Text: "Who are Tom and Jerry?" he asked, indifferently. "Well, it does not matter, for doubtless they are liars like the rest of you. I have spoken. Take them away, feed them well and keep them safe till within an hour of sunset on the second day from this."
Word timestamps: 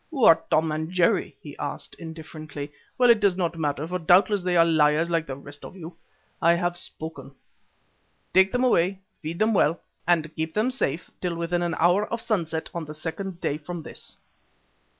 "Who 0.09 0.23
are 0.23 0.41
Tom 0.49 0.71
and 0.71 0.91
Jerry?" 0.91 1.37
he 1.43 1.55
asked, 1.59 1.93
indifferently. 1.99 2.71
"Well, 2.97 3.11
it 3.11 3.19
does 3.19 3.37
not 3.37 3.55
matter, 3.59 3.85
for 3.87 3.99
doubtless 3.99 4.41
they 4.41 4.57
are 4.57 4.65
liars 4.65 5.11
like 5.11 5.27
the 5.27 5.35
rest 5.35 5.63
of 5.63 5.75
you. 5.75 5.95
I 6.41 6.55
have 6.55 6.75
spoken. 6.75 7.35
Take 8.33 8.51
them 8.51 8.63
away, 8.63 9.01
feed 9.21 9.37
them 9.37 9.53
well 9.53 9.79
and 10.07 10.33
keep 10.35 10.55
them 10.55 10.71
safe 10.71 11.11
till 11.21 11.35
within 11.35 11.61
an 11.61 11.75
hour 11.77 12.07
of 12.11 12.19
sunset 12.19 12.67
on 12.73 12.85
the 12.85 12.95
second 12.95 13.41
day 13.41 13.59
from 13.59 13.83
this." 13.83 14.17